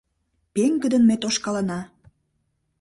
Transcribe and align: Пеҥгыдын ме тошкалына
Пеҥгыдын 0.53 1.03
ме 1.09 1.15
тошкалына 1.21 1.79